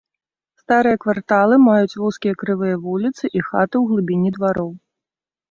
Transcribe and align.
Старыя 0.61 0.99
кварталы 1.03 1.55
маюць 1.65 1.99
вузкія 2.05 2.33
крывыя 2.45 2.75
вуліцы 2.87 3.23
і 3.27 3.39
хаты 3.51 3.71
ў 3.79 3.83
глыбіні 3.93 4.29
двароў. 4.41 4.75